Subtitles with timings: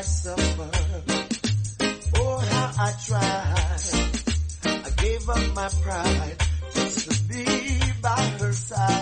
[0.01, 0.69] I suffer.
[2.15, 4.83] Oh, how I tried.
[4.83, 6.37] I gave up my pride
[6.73, 7.45] just to be
[8.01, 9.00] by her side.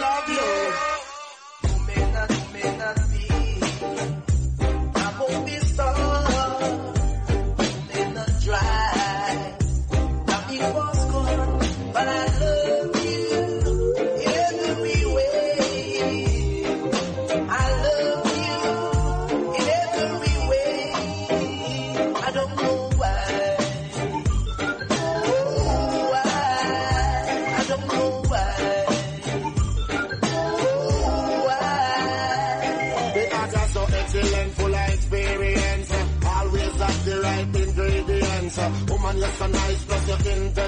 [0.00, 0.33] Love you.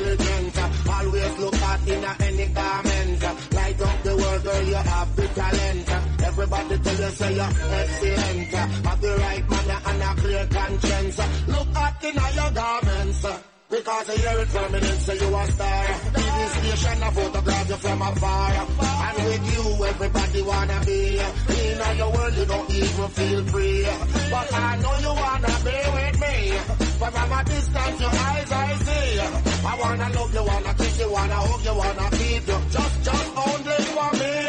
[0.06, 0.88] Intelligent.
[0.88, 3.22] Always look hot in any garment.
[3.54, 6.22] Light up the world, girl, you have the talent.
[6.22, 8.48] Everybody tell you, say you're excellent.
[8.86, 11.18] Have the right manner and a clear conscience.
[11.48, 13.45] Look hot in your garments.
[13.86, 15.84] Because I hear it from me, then say you a star.
[16.10, 18.50] TV station, a photograph you from afar.
[19.06, 21.20] And with you, everybody wanna be.
[21.54, 23.86] In your world, you don't even feel free.
[24.32, 26.36] But I know you wanna be with me.
[26.98, 29.20] But from a distance, your eyes I see.
[29.70, 32.58] I wanna love you, wanna kiss you, wanna hug you, wanna feed you.
[32.74, 34.45] Just, just only for me.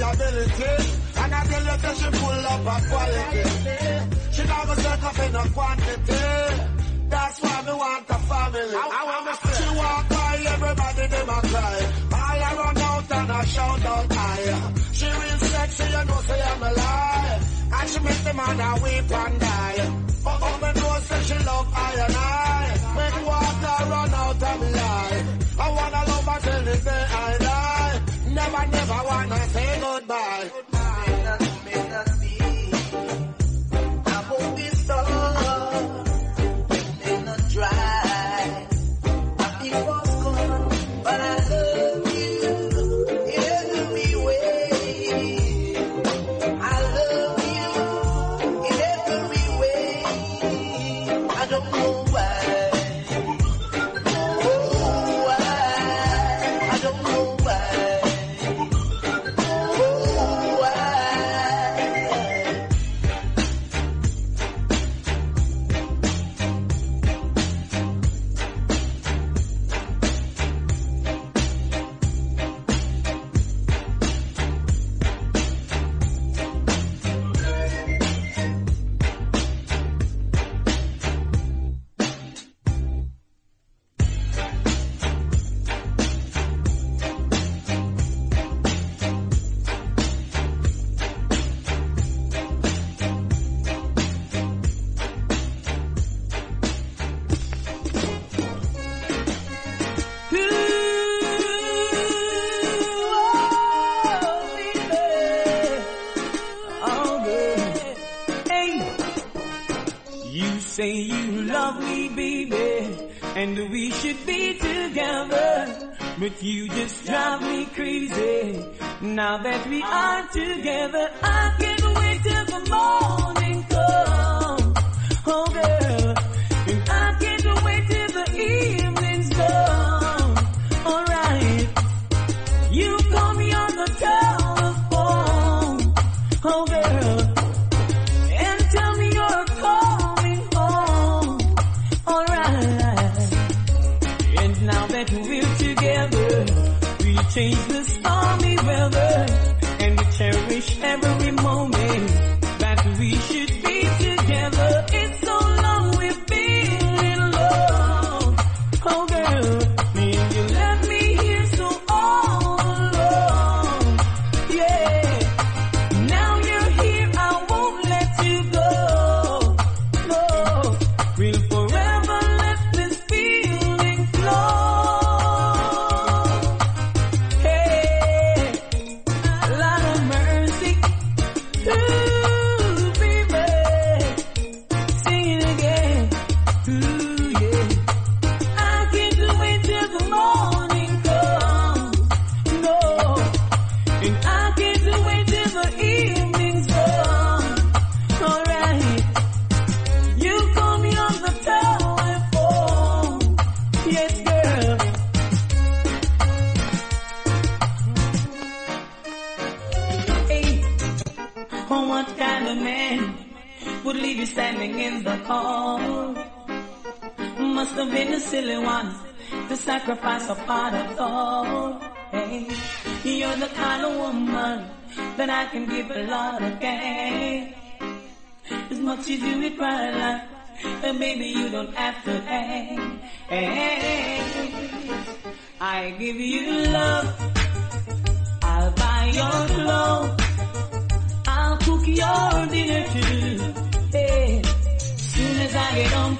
[0.00, 0.72] Ability,
[1.20, 3.44] and I tell you that she full up of quality.
[4.32, 6.22] She not gonna settle for no quantity.
[7.10, 8.74] That's why me want a family.
[8.76, 11.78] I want to say, she walk by everybody them a cry.
[12.12, 14.72] I run out and I shout out high.
[14.92, 17.40] She real sexy, you know say I'm a lie.
[17.72, 20.06] And she make the man a weep and die.
[20.26, 22.78] Oh, oh, me know say she love I and I.
[22.96, 25.58] When water run out of me life.
[25.60, 28.00] I wanna love her till the day I die.
[28.30, 29.89] Never, never wanna say goodbye.
[30.40, 30.79] May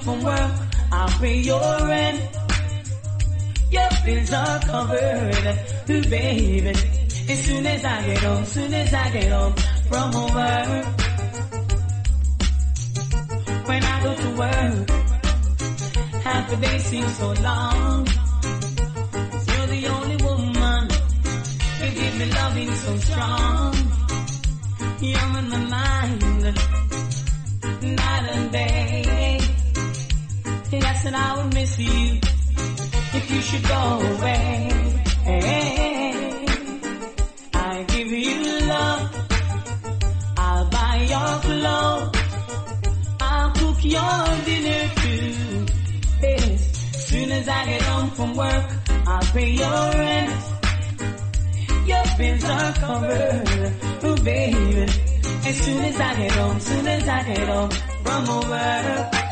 [0.03, 0.51] from work,
[0.91, 2.37] I'll pay your rent.
[3.69, 6.73] Your bills are covered, ooh baby.
[7.29, 9.53] As soon as I get home, soon as I get home
[9.89, 10.85] from work.
[13.67, 14.89] When I go to work,
[16.23, 18.07] half a day seems so long.
[19.47, 20.89] You're the only woman
[21.79, 23.75] who give me loving so strong.
[24.99, 26.21] You're in my mind,
[27.95, 29.20] night and day.
[30.71, 32.19] Yes, and I would miss you
[33.13, 34.69] if you should go away.
[37.53, 39.03] I give you love.
[40.37, 42.17] I'll buy your clothes.
[43.19, 45.65] I'll cook your dinner too.
[46.21, 46.61] Yes,
[47.09, 48.65] soon as I get home from work,
[49.07, 50.43] I'll pay your rent.
[51.85, 53.73] Your bills are covered,
[54.03, 54.85] oh baby.
[55.43, 57.71] As soon as I get home, soon as I get home
[58.03, 59.30] from work.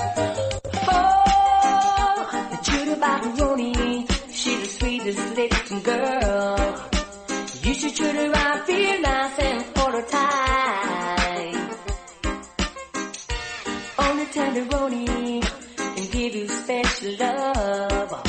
[3.00, 6.89] Macaroni, she's the sweetest little girl.
[7.63, 11.70] You should treat her right, feel nice and hold her tight.
[14.00, 15.41] Only tenderoni
[15.96, 18.27] can give you special love.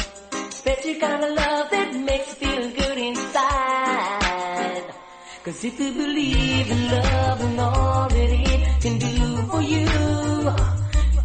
[0.51, 4.85] Special kind of love that makes you feel good inside.
[5.45, 9.87] Cause if you believe in love and all that it can do for you,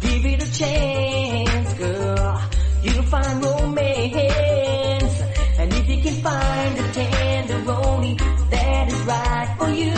[0.00, 1.05] give it a chance,
[3.06, 5.20] find romance.
[5.58, 8.18] And if you can find a tenderoni
[8.50, 9.94] that is right for you,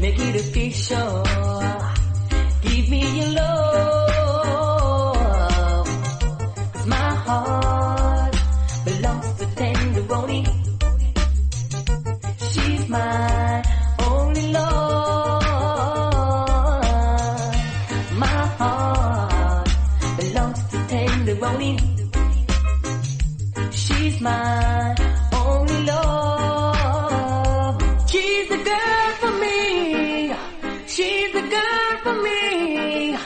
[0.00, 1.31] make it official.
[23.72, 24.94] She's my
[25.32, 27.76] only love.
[28.10, 30.34] She's the girl for me.
[30.86, 33.16] She's the girl for me.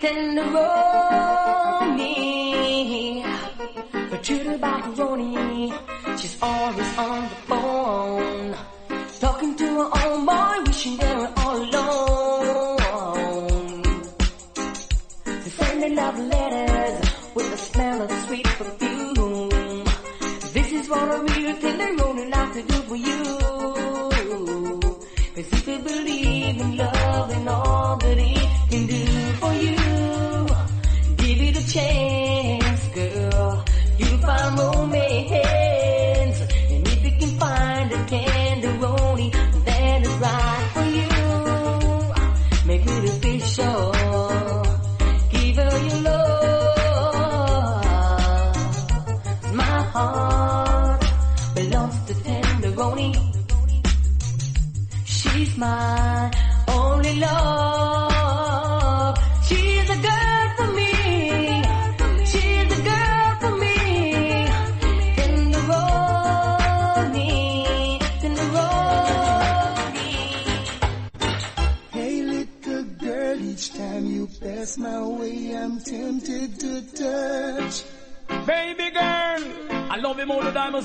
[0.00, 0.84] Tenderoni.
[4.24, 5.72] To the macaroni,
[6.16, 8.54] she's always on the phone.
[9.20, 10.53] Talking to her own boy,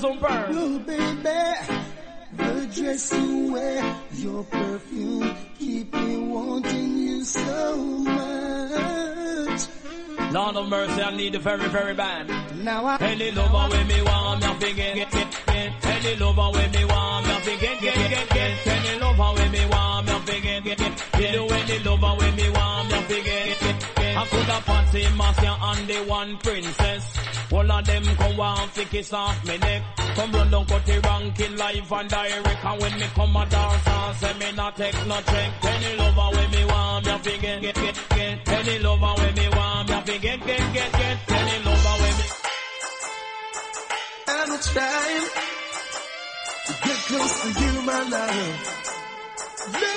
[0.04, 0.46] him all the diamonds on pearl.
[0.50, 1.22] Oh, baby,
[2.36, 9.60] the dress you wear, your perfume, keep me wanting you so much.
[10.32, 12.28] Lord of mercy, I need the very, very bad.
[12.56, 15.86] Now I Any lover with me want me fi get get get.
[15.86, 18.66] Any lover with me want me fi get get get.
[18.66, 21.32] Any lover with me want me fi get get get.
[21.32, 24.16] You any lover with me want me fi get get get.
[24.16, 27.39] I could have fancy Marcia and the one princess.
[27.52, 29.82] All of them come want fi kiss off me neck.
[30.14, 32.64] Come run down cut the ranking live and direct.
[32.64, 35.64] And when me come a dance and say me not take no check.
[35.64, 38.48] Any lover with me want me fi get get get get.
[38.48, 41.18] Any lover with me want me fi get get get get.
[41.28, 42.24] Any lover with me.
[44.28, 45.26] I'm trying
[46.66, 48.76] to get close to you, my love.
[49.72, 49.88] No,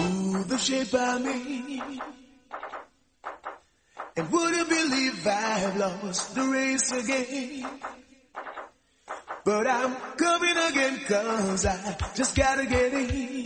[0.00, 2.25] ooh, the shape I made.
[4.18, 7.68] And would you believe I've lost the race again?
[9.44, 13.44] But I'm coming again cause I just gotta get in.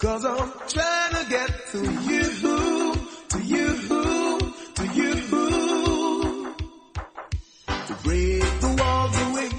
[0.00, 2.24] Cause I'm trying to get to you,
[3.28, 3.76] to you,
[4.74, 5.14] to you.
[7.86, 9.50] To break the walls away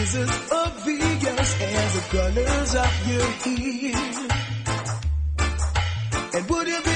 [0.00, 4.32] is as obvious as the colors of your hair.
[6.34, 6.91] And would believe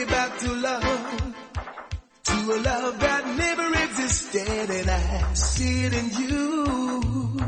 [0.00, 1.34] way back to love?
[2.24, 7.40] To a love that never existed and I see it in you.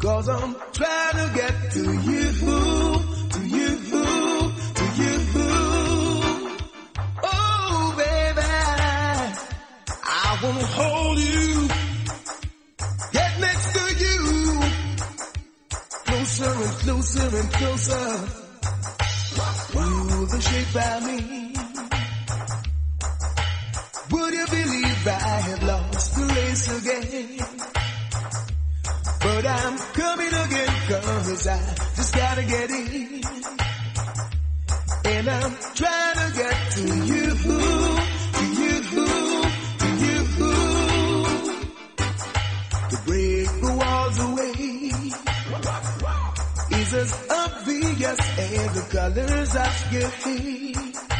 [0.00, 2.32] Cause I'm trying to get to you,
[3.34, 3.70] to you,
[4.78, 5.14] to you.
[7.22, 8.48] Oh baby,
[10.02, 11.68] I wanna hold you,
[13.12, 14.18] get next to you,
[16.06, 18.44] closer and closer and closer.
[19.76, 21.43] Ooh, the shape I made.
[25.04, 27.38] Believe I have lost the race again?
[29.20, 33.22] But I'm coming again cause I just gotta get in.
[35.06, 40.24] And I'm trying to get to you, to you, to you.
[42.90, 44.54] To break the walls away
[46.80, 51.13] is as obvious as the colors of your.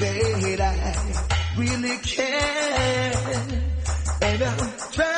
[0.00, 3.12] That I really care?
[4.22, 5.15] And I'm trying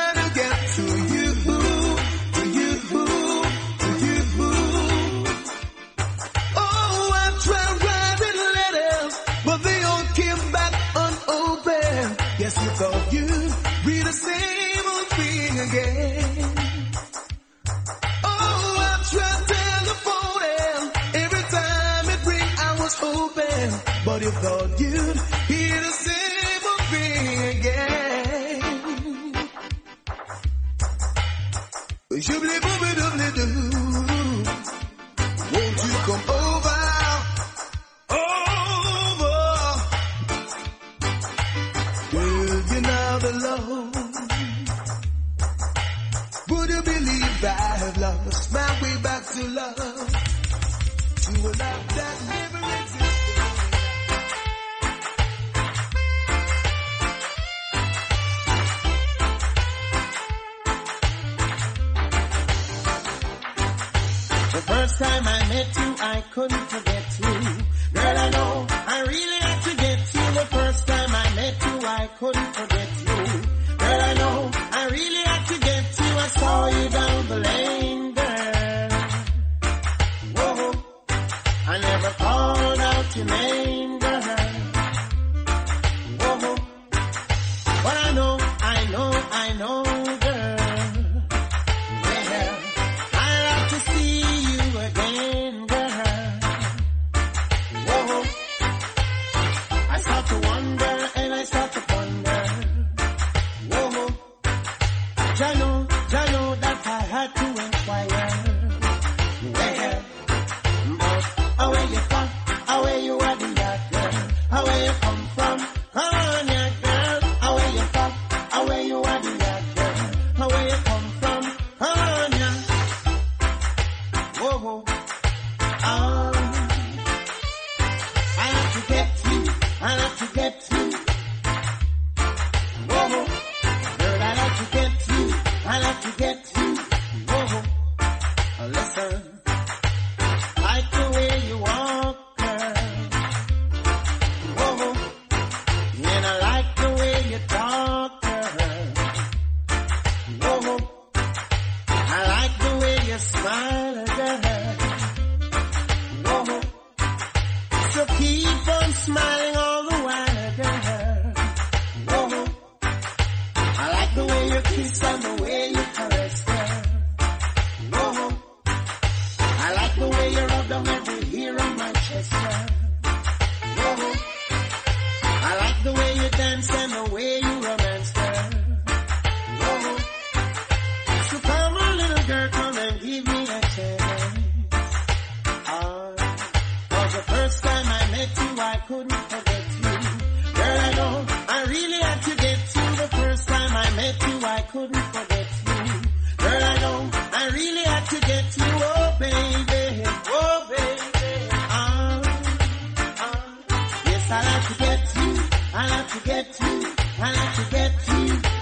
[205.81, 208.58] I like to get you, I like to get you.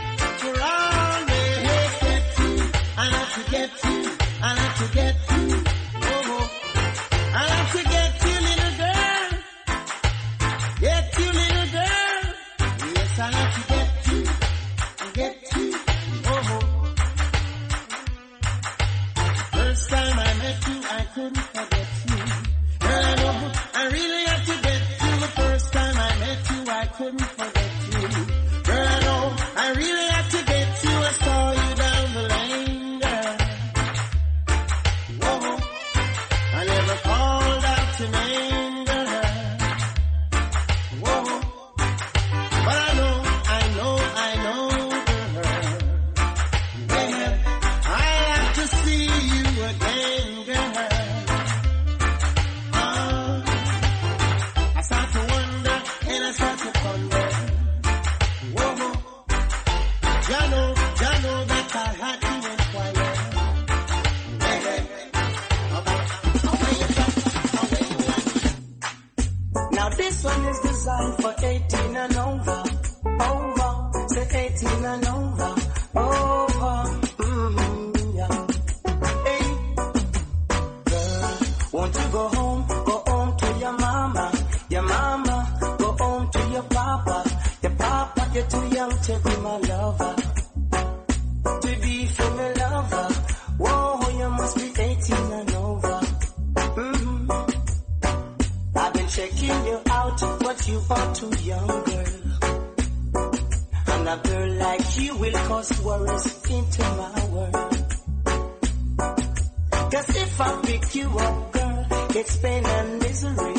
[111.52, 111.86] girl.
[112.20, 113.56] It's pain and misery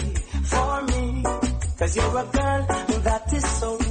[0.53, 1.23] for me.
[1.79, 2.67] Cause you're a girl
[3.09, 3.88] that is so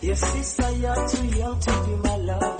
[0.00, 2.58] Your sister, you're too young to be my lover.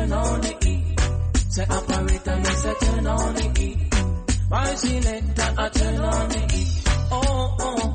[0.00, 0.96] turn on the E.
[1.50, 3.76] Say operator, me say turn on the E.
[4.50, 6.66] My selector, I uh, turn on the E.
[7.12, 7.94] Oh, oh.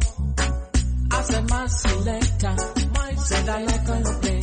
[1.12, 2.56] I said my selector,
[2.94, 4.41] my said I like on the play.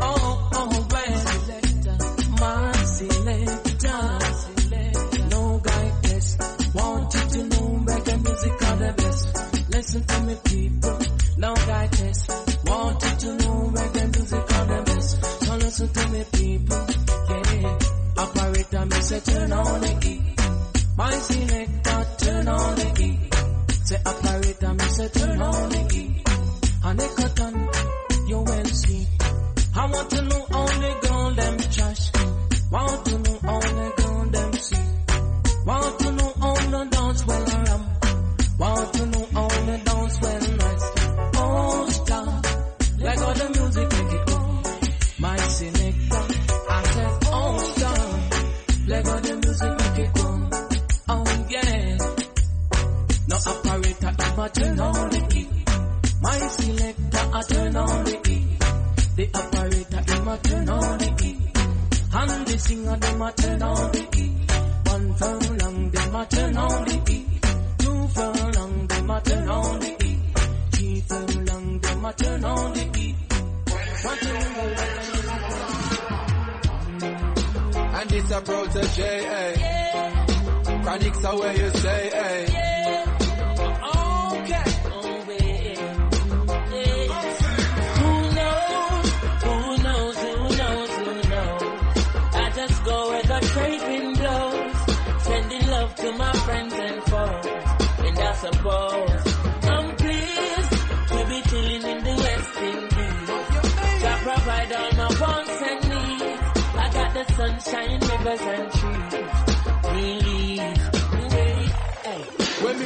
[0.00, 1.96] Oh, oh, my Selector,
[2.40, 3.98] my selector.
[5.30, 6.42] No guy test.
[6.42, 9.70] you to know reggae music are the best.
[9.70, 10.75] Listen to me, people.
[26.96, 28.26] make a.
[28.26, 29.08] You're well sweet.
[29.74, 30.35] I want to know.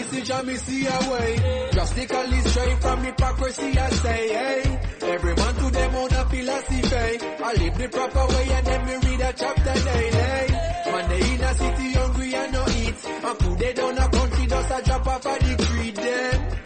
[0.01, 1.69] message and me see a way.
[1.73, 4.81] Drastically straight from hypocrisy, I say, hey.
[5.03, 7.27] Every man to them own a philosophy.
[7.45, 10.51] I live the proper way and then me read a chapter daily.
[10.91, 13.05] Man, they in a city hungry and no eat.
[13.25, 16.57] And put they down a country, just a drop off a decree, then.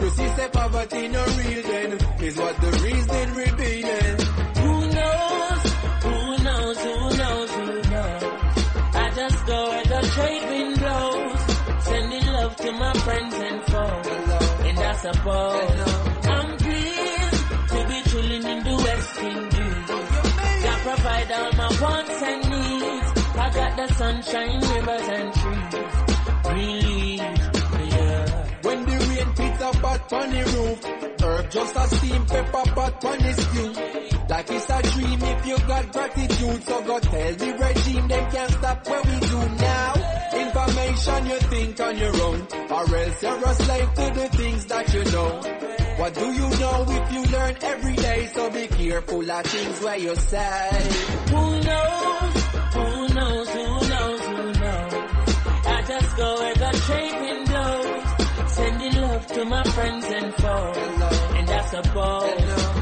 [0.00, 1.92] You see, say poverty no real, then.
[2.20, 2.70] Is what the
[13.16, 14.06] friends and foes,
[14.68, 15.80] and I suppose
[16.36, 19.88] I'm pleased to be chilling in the West Indies.
[20.64, 23.08] God provide all my wants and needs.
[23.44, 25.94] I got the sunshine, rivers and trees.
[26.52, 28.24] Really, yeah.
[28.62, 30.78] When the rain hits a pot on the roof,
[31.22, 33.72] herb just a steam pepper pot on the stew.
[34.28, 36.62] Like it's a dream if you got gratitude.
[36.64, 39.95] So go tell the regime they can't stop what we do now.
[40.96, 45.04] You think on your own, or else you're a slave to the things that you
[45.04, 45.28] know.
[45.98, 48.26] What do you know if you learn every day?
[48.32, 50.70] So be careful of things where you say.
[51.28, 52.42] Who knows?
[52.76, 53.48] Who knows?
[53.50, 54.20] Who knows?
[54.20, 54.94] Who knows?
[55.66, 58.52] I just go where the trade blows.
[58.52, 60.76] Sending love to my friends and foes.
[61.36, 62.75] And that's suppose I'm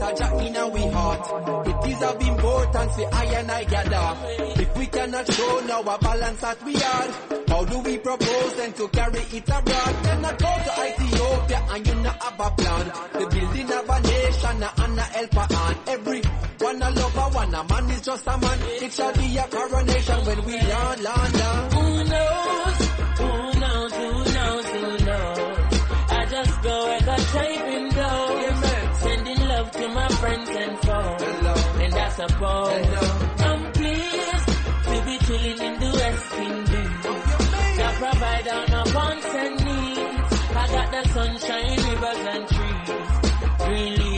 [0.00, 1.66] a jack in our heart.
[1.68, 4.62] It is of importance for I and I gather.
[4.62, 7.08] If we cannot show now a balance that we are,
[7.48, 9.94] how do we propose then to carry it abroad?
[10.04, 10.72] Then I go to
[11.04, 12.86] Ethiopia and you not have a plan.
[13.12, 16.22] The building of a nation and a helper on every
[16.60, 18.58] one a lover, one a man is just a man.
[18.82, 21.34] It shall be a coronation when we land, land,
[32.10, 32.86] suppose
[33.48, 34.48] I'm pleased
[34.90, 37.06] to be chilling in the West Indies.
[37.82, 40.32] I provide all my wants and needs.
[40.52, 43.10] I got the sunshine, rivers and trees.
[43.68, 44.09] Release,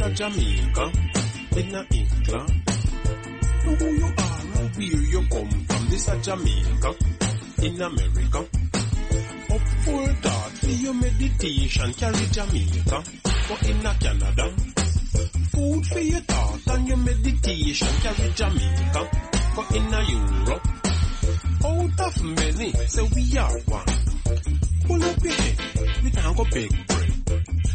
[0.00, 0.90] Jamaica,
[1.56, 2.62] in a England.
[3.64, 5.88] Know who you are and where you come from.
[5.90, 6.94] This a Jamaica,
[7.62, 8.38] in America.
[9.52, 13.04] Up full thought for your meditation, carry Jamaica,
[13.48, 14.54] but in a Canada.
[15.52, 19.10] Food for your thought and your meditation, carry Jamaica,
[19.54, 20.68] but in a Europe.
[21.66, 23.84] Out of many, say we are one.
[24.86, 26.91] Pull up your head, we can go big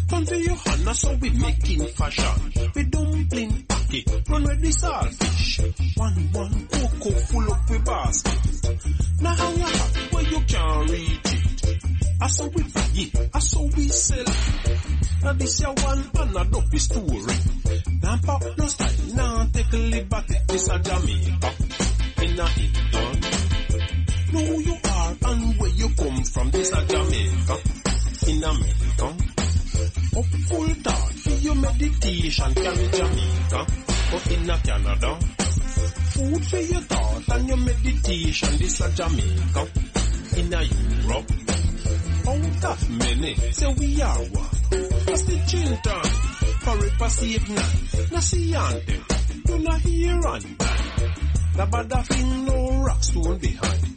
[0.08, 2.72] to your hand, so we making fashion.
[2.76, 5.98] We dumpling packy, run with the saltfish.
[5.98, 8.92] One, one, cocoa full up with basket.
[9.22, 11.84] Now how you hat where you can't reach it.
[12.20, 15.24] I saw we buy it, I saw we sell it.
[15.24, 17.36] Now this your one another story.
[18.02, 20.36] Now pop no style, now take a liberty.
[20.48, 21.54] This a Jamaica,
[22.24, 23.28] in a England.
[24.34, 26.50] Know who you are and where you come from.
[26.52, 27.58] This a Jamaica,
[28.28, 29.47] in America.
[29.78, 33.68] Up full thought for your meditation, carry Jamaica,
[34.12, 35.20] but in a Canada.
[36.14, 39.68] Food for your thought and your meditation, this a Jamaica,
[40.38, 41.32] in a Europe.
[42.28, 44.50] Out of many, say we are one.
[45.06, 46.04] That's the children,
[46.62, 48.10] forever save none.
[48.12, 49.02] Na see ante,
[49.48, 50.58] you na hear and
[51.56, 53.97] Na bad thing, no rock stone behind.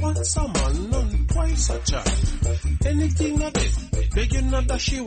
[0.00, 2.86] Once a man and twice a child.
[2.86, 3.78] Anything a bit,
[4.14, 5.04] begging not dash you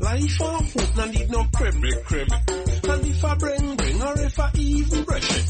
[0.00, 2.36] Life or food, no need no cribble cribble.
[2.88, 5.46] And if I bring bring, or if I even brush it.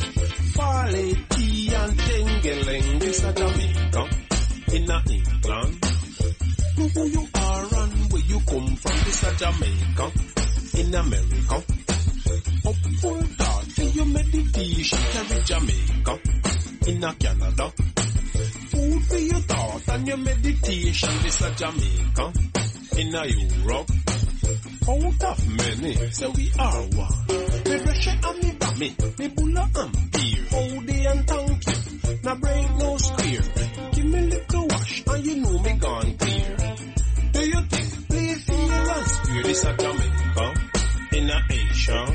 [0.54, 4.08] Farley, tea and tingling, this a Jamaica,
[4.72, 5.84] in a England.
[6.76, 10.12] Who you are and where you come from, this a Jamaica,
[10.80, 11.56] in America.
[12.66, 13.22] Up full
[13.76, 16.18] for your meditation, carry Jamaica,
[16.86, 17.72] in a Canada.
[18.86, 22.32] Food for your thought and your meditation, this a Jamaica,
[22.98, 23.90] in a Europe.
[24.88, 27.26] Out of many, say we are one.
[27.26, 30.44] Me it and me bammy, me bulla and beer.
[30.50, 33.40] Hold the and thank you, now break no spear.
[33.92, 36.56] Give me little wash and you know me gone clear.
[37.32, 40.54] Do you think play feel and spear this a Jamaica,
[41.12, 42.06] in a Asia?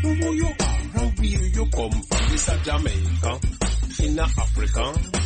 [0.00, 3.40] Who you are and where you come from, this a Jamaica,
[4.02, 5.17] in a Africa.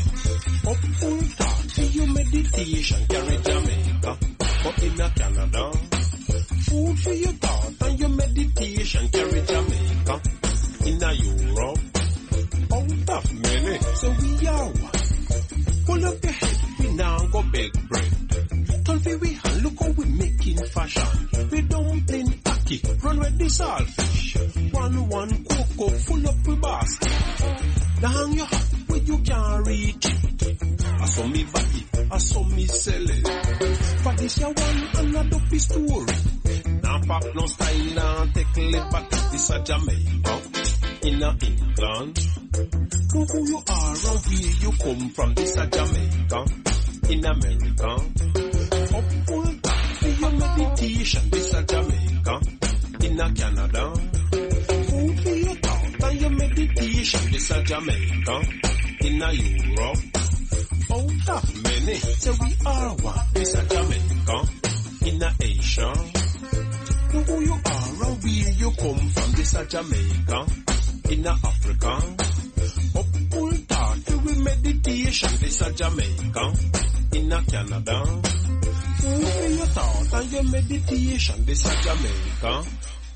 [2.52, 4.18] Carry Jamaica,
[4.62, 5.31] but in a Canada.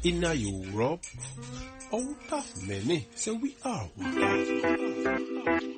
[0.06, 1.02] In Europe.
[1.92, 5.75] Out of many, say we are one.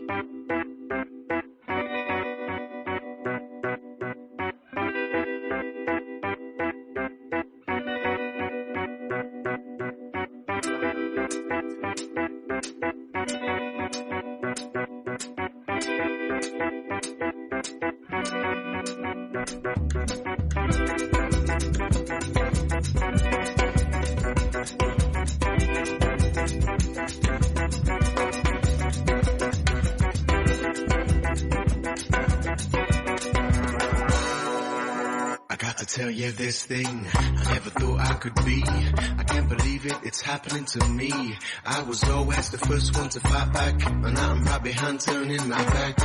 [35.99, 38.63] Tell you this thing I never thought I could be.
[39.19, 41.37] I can't believe it, it's happening to me.
[41.67, 45.49] I was always the first one to fight back, and now I'm right behind turning
[45.49, 45.99] my back.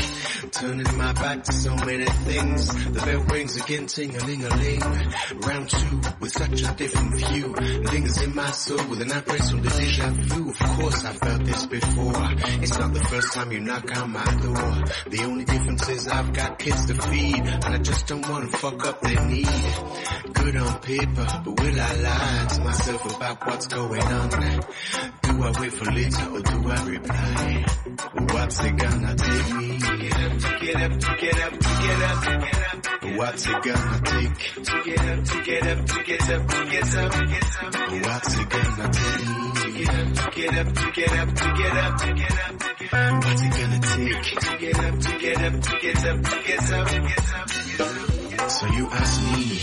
[0.54, 2.68] Turning my back to so many things.
[2.68, 4.82] The bell rings again, ting-a-ling-a-ling.
[5.42, 7.48] Round two with such a different view.
[7.92, 10.50] Lingers in my soul with an appraisal of deja vu.
[10.52, 12.14] Of course I felt this before.
[12.62, 14.84] It's not the first time you knock on my door.
[15.10, 18.58] The only difference is I've got kids to feed, and I just don't want to
[18.58, 19.48] fuck up their need.
[20.34, 24.30] Good on paper, but will I lie to myself about what's going on?
[24.30, 27.66] Do I wait for later or do I reply?
[28.14, 29.80] What's it gonna take me?
[30.44, 33.18] To get up, to get up, to get up, to get up, to get up.
[33.18, 34.38] What's it gonna take?
[34.66, 37.74] To get up, to get up, to get up, to get up, to get up.
[38.04, 39.54] What's it gonna take?
[39.54, 43.24] To get up, to get up, to get up, to get up, to get up.
[43.24, 44.24] What's it gonna take?
[44.24, 48.13] To get up, to get up, to get up, to get up, to get up.
[48.50, 49.58] So you ask me,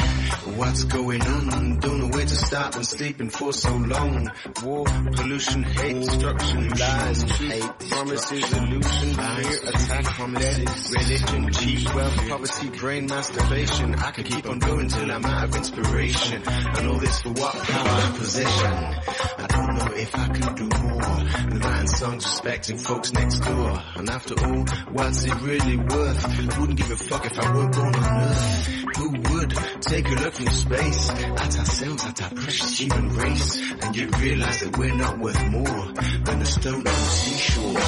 [0.57, 1.79] what's going on?
[1.81, 4.31] Don't know where to start, been sleeping for so long.
[4.63, 12.71] War, pollution, hate, destruction, lies, hate, promises, illusion, fear, attack, promises, religion, cheap wealth, poverty,
[12.79, 13.95] brain masturbation.
[13.95, 16.43] I could keep on going till I'm out of inspiration.
[16.47, 17.55] And all this for what?
[17.55, 18.73] Power, possession.
[18.73, 23.83] I don't know if I can do more than writing songs respecting folks next door.
[23.97, 26.59] And after all, what's it really worth?
[26.59, 28.70] Wouldn't give a fuck if I weren't born on earth.
[28.97, 29.51] Who would
[29.83, 34.61] take a look from space at ourselves, at our precious human race, and yet realize
[34.61, 35.93] that we're not worth more
[36.25, 37.81] than a stone on the seashore?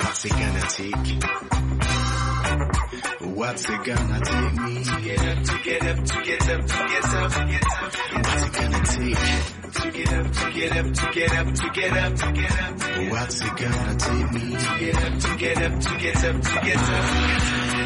[0.00, 1.24] What's it gonna take?
[3.36, 6.76] What's it gonna take me to get up, to get up, to get up, to
[6.88, 7.92] get up, to get up?
[8.26, 11.92] What's it gonna take to get up, to get up, to get up, to get
[11.92, 13.10] up, to get up?
[13.10, 16.60] What's it gonna take me to get up, to get up, to get up, to
[16.64, 17.79] get up?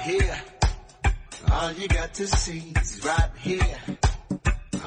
[0.00, 0.38] Here.
[1.52, 3.76] All you got to see is right here.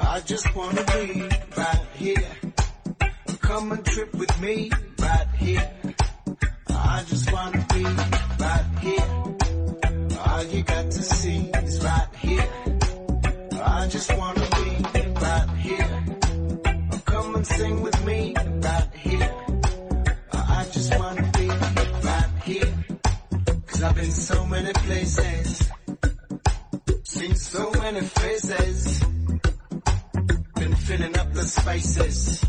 [0.00, 1.22] I just wanna be
[1.56, 2.32] right here.
[3.40, 5.70] Come and trip with me right here.
[6.68, 10.18] I just wanna be right here.
[10.26, 12.48] All you got to see is right here.
[13.62, 14.68] I just wanna be
[15.26, 16.04] right here.
[17.04, 18.23] Come and sing with me
[24.04, 25.70] been so many places.
[27.04, 29.00] Seen so many faces.
[30.56, 32.44] Been filling up the spaces.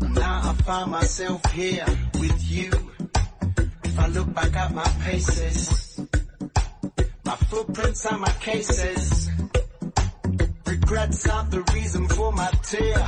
[0.00, 1.86] Now I find myself here
[2.18, 2.70] with you.
[3.84, 6.00] If I look back at my paces,
[7.24, 9.30] my footprints are my cases.
[10.66, 13.06] Regrets aren't the reason for my tear,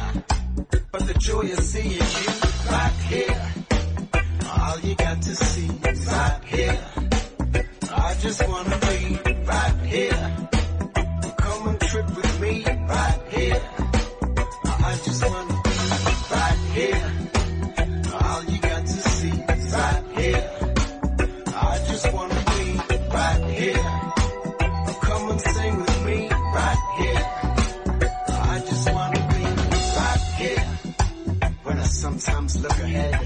[0.92, 2.32] but the joy of seeing you
[2.70, 3.52] right here.
[4.60, 7.11] All you got to see is right here.
[8.04, 10.36] I just wanna be right here.
[11.38, 13.62] Come and trip with me right here.
[14.90, 15.76] I just wanna be
[16.34, 17.12] right here.
[18.22, 20.50] All you got to see is right here.
[21.54, 22.64] I just wanna be
[23.18, 23.90] right here.
[25.06, 27.26] Come and sing with me right here.
[28.52, 29.44] I just wanna be
[30.00, 30.66] right here.
[31.62, 33.20] When I sometimes look ahead,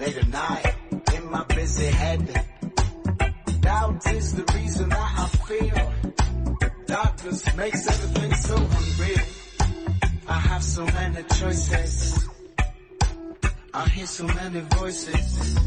[0.00, 0.74] late at night
[1.14, 2.47] in my busy head.
[3.68, 5.92] Doubt is the reason that I feel
[6.86, 9.26] darkness makes everything so unreal.
[10.26, 12.28] I have so many choices.
[13.74, 15.58] I hear so many voices.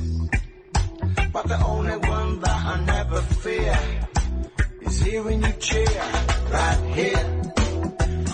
[1.32, 3.80] But the only one that I never fear
[4.82, 6.02] is hearing you cheer
[6.58, 7.42] right here.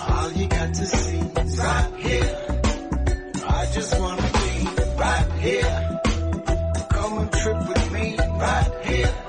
[0.07, 2.35] All you got to see is right here.
[3.49, 4.55] I just wanna be
[4.95, 5.99] right here.
[6.89, 9.26] Come and trip with me right here.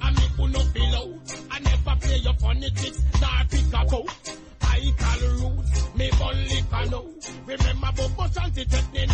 [0.00, 1.18] I make you no below.
[1.50, 4.10] I never play your funny tricks, nah pick a coat.
[4.62, 7.02] I call roots, me bun liquor.
[7.46, 9.09] Remember, but much anti-technique.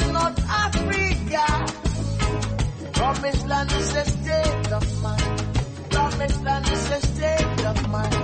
[0.00, 1.46] is not Africa.
[2.92, 5.42] Promised land is a state of mind.
[5.90, 8.14] Promised land is a state of mind.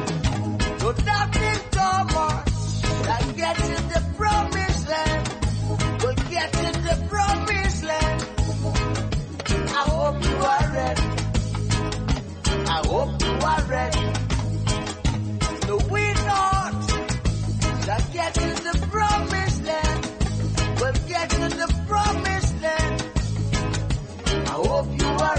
[0.80, 5.28] So that is Thomas that gets getting the promised land.
[6.02, 8.20] Will get in the promised land.
[9.80, 11.08] I hope you are ready.
[12.66, 14.01] I hope you are ready.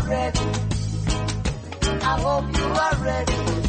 [0.07, 0.39] ready.
[2.01, 3.62] I hope you are ready.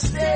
[0.00, 0.29] stay.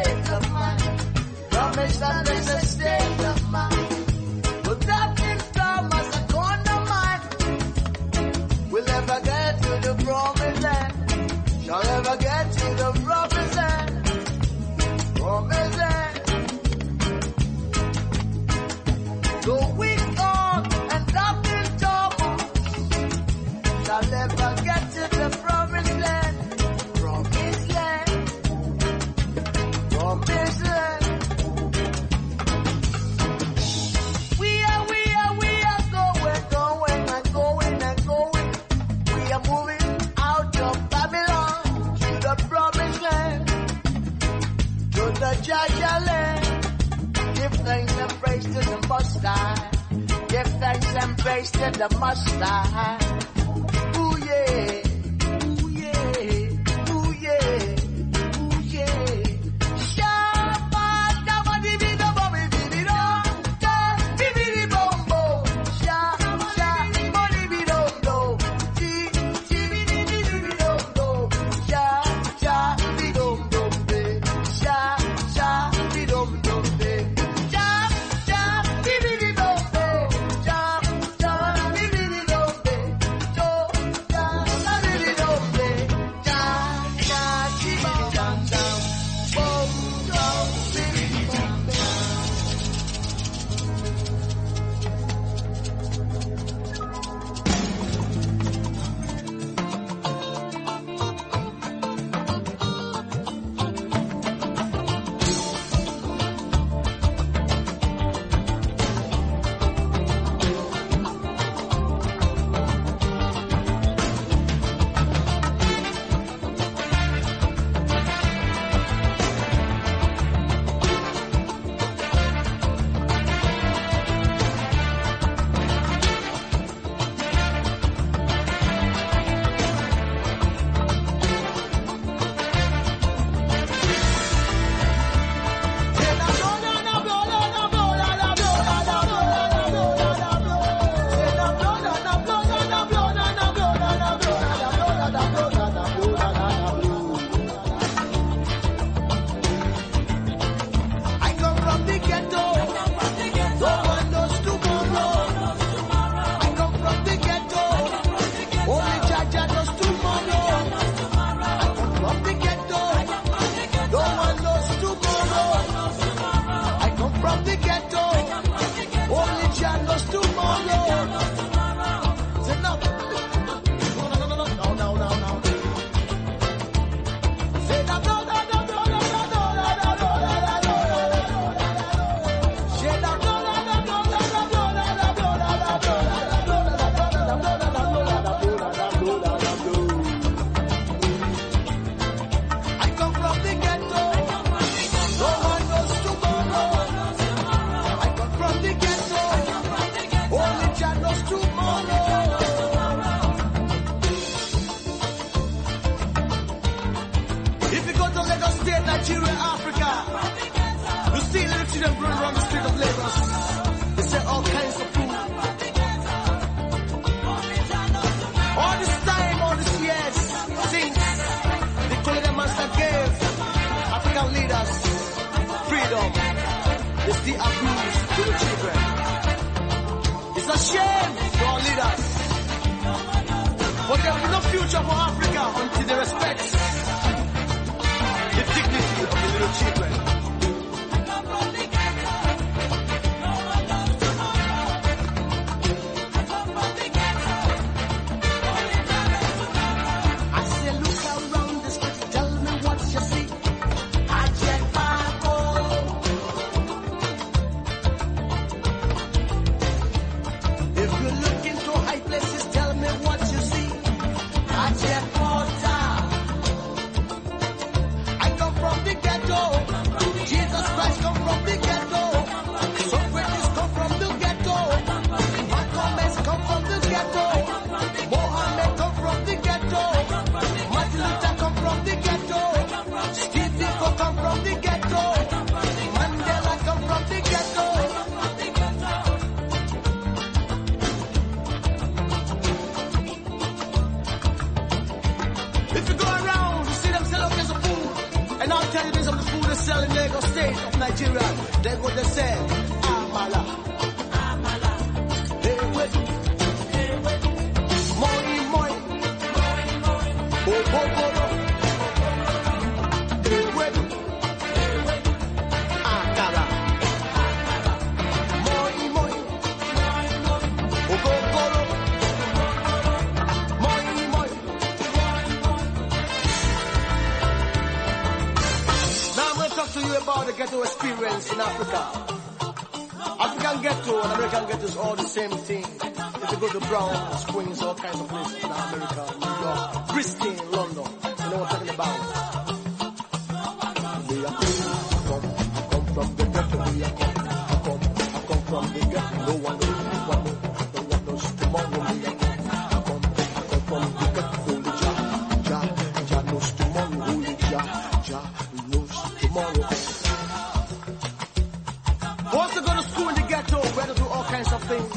[364.34, 364.90] kinds of things.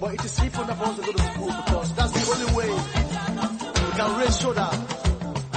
[0.00, 2.70] But it is people that wants to go to school because that's the only way
[3.86, 4.70] we can raise shoulder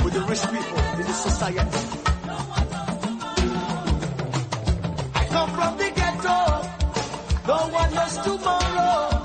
[0.03, 1.77] with the rich people in this society.
[5.19, 6.39] I come from the ghetto.
[7.47, 9.18] No one knows tomorrow.